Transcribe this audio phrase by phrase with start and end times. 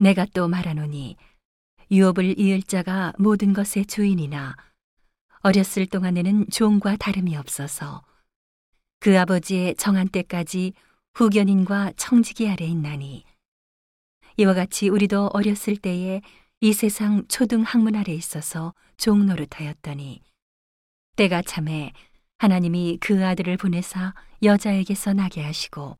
[0.00, 1.16] 내가 또 말하노니
[1.90, 4.56] 유업을 이을 자가 모든 것의 주인이나
[5.40, 8.02] 어렸을 동안에는 종과 다름이 없어서
[8.98, 10.72] 그 아버지의 정한 때까지
[11.14, 13.24] 후견인과 청지기 아래 있나니
[14.38, 16.22] 이와 같이 우리도 어렸을 때에
[16.60, 20.22] 이 세상 초등 학문 아래 있어서 종 노릇하였더니
[21.16, 21.92] 때가 참에
[22.38, 25.98] 하나님이 그 아들을 보내사 여자에게서 나게 하시고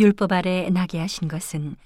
[0.00, 1.76] 율법 아래 나게 하신 것은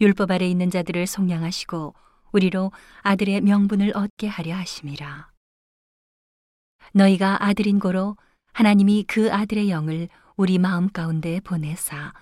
[0.00, 1.94] 율법 아래 있는 자들을 속량하시고
[2.32, 5.30] 우리로 아들의 명분을 얻게 하려 하심이라.
[6.92, 8.16] 너희가 아들인 고로
[8.52, 12.12] 하나님이 그 아들의 영을 우리 마음 가운데 보내사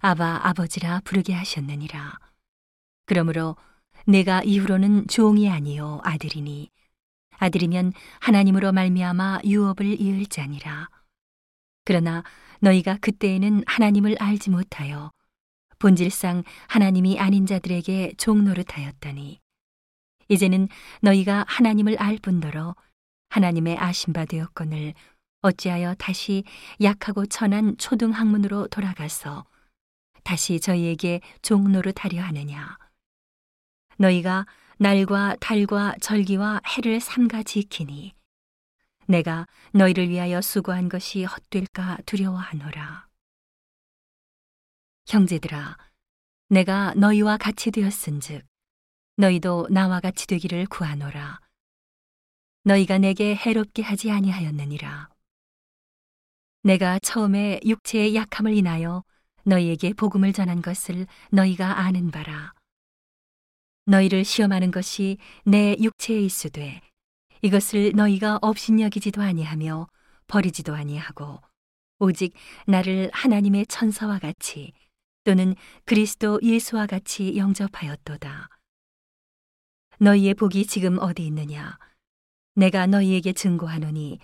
[0.00, 2.18] 아바 아버지라 부르게 하셨느니라.
[3.06, 3.56] 그러므로
[4.06, 6.70] 내가 이후로는 종이 아니요 아들이니
[7.38, 10.88] 아들이면 하나님으로 말미암아 유업을 이을 자니라.
[11.84, 12.22] 그러나
[12.60, 15.10] 너희가 그때에는 하나님을 알지 못하여
[15.80, 19.40] 본질상 하나님이 아닌 자들에게 종노릇하였다니
[20.28, 20.68] 이제는
[21.00, 22.76] 너희가 하나님을 알 뿐더러
[23.30, 24.94] 하나님의 아신 바 되었거늘
[25.42, 26.44] 어찌하여 다시
[26.80, 29.46] 약하고 천한 초등 학문으로 돌아가서
[30.22, 32.78] 다시 저희에게 종노릇하려 하느냐
[33.96, 34.46] 너희가
[34.78, 38.14] 날과 달과 절기와 해를 삼가 지키니
[39.06, 43.09] 내가 너희를 위하여 수고한 것이 헛될까 두려워하노라.
[45.10, 45.76] 형제들아,
[46.50, 48.46] 내가 너희와 같이 되었은즉
[49.16, 51.40] 너희도 나와 같이 되기를 구하노라.
[52.62, 55.08] 너희가 내게 해롭게 하지 아니하였느니라.
[56.62, 59.02] 내가 처음에 육체의 약함을 인하여
[59.42, 62.54] 너희에게 복음을 전한 것을 너희가 아는 바라.
[63.86, 66.80] 너희를 시험하는 것이 내 육체에 있으되
[67.42, 69.88] 이것을 너희가 업신여기지도 아니하며
[70.28, 71.40] 버리지도 아니하고
[71.98, 72.32] 오직
[72.68, 74.72] 나를 하나님의 천사와 같이
[75.24, 75.54] 또는
[75.84, 78.48] 그리스도 예수와 같이 영접하였도다.
[79.98, 81.78] 너희의 복이 지금 어디 있느냐?
[82.54, 84.18] 내가 너희에게 증거하노니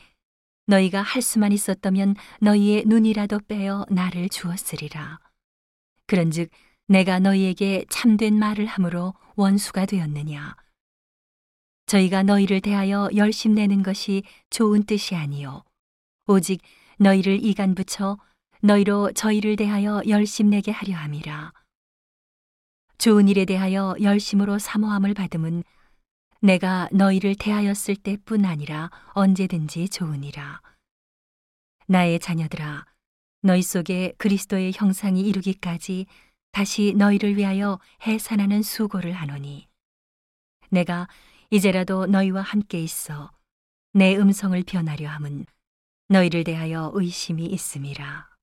[0.66, 5.20] 너희가 할 수만 있었다면 너희의 눈이라도 빼어 나를 주었으리라.
[6.06, 6.50] 그런즉
[6.88, 10.56] 내가 너희에게 참된 말을 함으로 원수가 되었느냐?
[11.86, 15.62] 저희가 너희를 대하여 열심 내는 것이 좋은 뜻이 아니요
[16.26, 16.60] 오직
[16.98, 18.18] 너희를 이간 붙여
[18.66, 21.52] 너희로 저희를 대하여 열심 내게 하려 함이라.
[22.98, 25.62] 좋은 일에 대하여 열심으로 사모함을 받음은
[26.40, 30.60] 내가 너희를 대하였을 때뿐 아니라 언제든지 좋으니라.
[31.86, 32.86] 나의 자녀들아,
[33.42, 36.06] 너희 속에 그리스도의 형상이 이루기까지
[36.50, 39.68] 다시 너희를 위하여 해산하는 수고를 하노니,
[40.70, 41.06] 내가
[41.50, 43.30] 이제라도 너희와 함께 있어
[43.92, 45.46] 내 음성을 변하려 함은
[46.08, 48.35] 너희를 대하여 의심이 있음이라.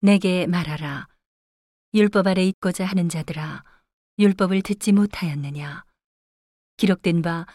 [0.00, 1.08] 내게 말하라.
[1.92, 3.64] 율법 아래 있고자 하는 자들아,
[4.18, 5.84] 율법을 듣지 못하였느냐?
[6.78, 7.46] 기록된 바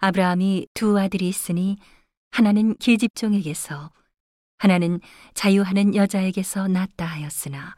[0.00, 1.78] 아브라함이 두 아들이 있으니
[2.32, 3.92] 하나는 계집종에게서
[4.58, 5.00] 하나는
[5.32, 7.74] 자유하는 여자에게서 낳다 하였으나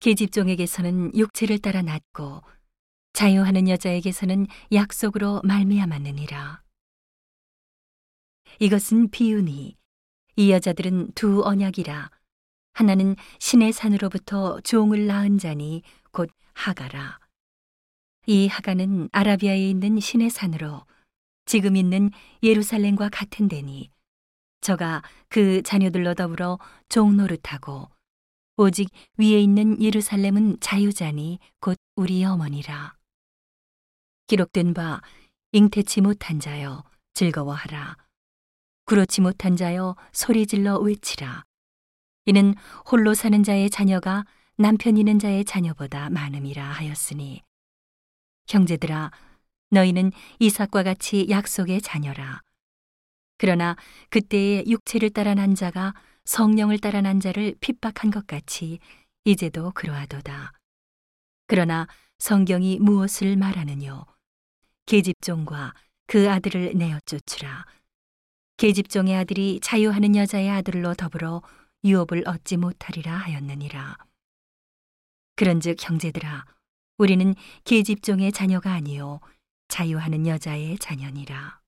[0.00, 2.42] 계집종에게서는 육체를 따라 낳고
[3.12, 6.62] 자유하는 여자에게서는 약속으로 말미암았느니라.
[8.60, 9.76] 이것은 비유니
[10.36, 12.10] 이 여자들은 두 언약이라
[12.72, 15.82] 하나는 신의 산으로부터 종을 낳은 자니
[16.12, 17.18] 곧 하가라.
[18.26, 20.86] 이 하가는 아라비아에 있는 신의 산으로
[21.46, 22.10] 지금 있는
[22.42, 23.90] 예루살렘과 같은 데니
[24.60, 26.58] 저가 그 자녀들로 더불어
[26.88, 27.88] 종노릇하고
[28.56, 32.94] 오직 위에 있는 예루살렘은 자유자니 곧 우리 어머니라.
[34.26, 35.00] 기록된 바
[35.52, 37.96] 잉태치 못한 자여 즐거워하라.
[38.84, 41.44] 그렇지 못한 자여 소리질러 외치라.
[42.26, 42.54] 이는
[42.90, 44.24] 홀로 사는 자의 자녀가
[44.56, 47.42] 남편 있는 자의 자녀보다 많음이라 하였으니
[48.48, 49.10] 형제들아
[49.70, 52.42] 너희는 이삭과 같이 약속의 자녀라.
[53.38, 53.76] 그러나
[54.10, 55.94] 그때의 육체를 따라 난 자가
[56.24, 58.80] 성령을 따라 난 자를 핍박한 것 같이
[59.24, 60.52] 이제도 그러하도다.
[61.46, 61.86] 그러나
[62.18, 64.04] 성경이 무엇을 말하느뇨?
[64.86, 65.72] 계집종과
[66.06, 67.64] 그 아들을 내어 쫓으라.
[68.58, 71.40] 계집종의 아들이 자유하는 여자의 아들로 더불어
[71.84, 73.96] 유업을 얻지 못하리라 하였느니라.
[75.36, 76.44] 그런즉 형제들아,
[76.98, 77.34] 우리는
[77.64, 79.20] 계집종의 자녀가 아니요
[79.68, 81.59] 자유하는 여자의 자녀니라.